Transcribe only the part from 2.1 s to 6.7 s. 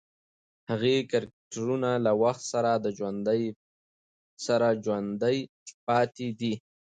وخت سره ژوندۍ پاتې دي.